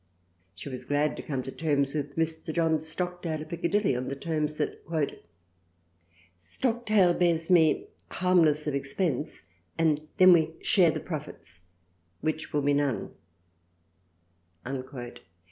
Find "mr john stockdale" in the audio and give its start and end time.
2.15-3.43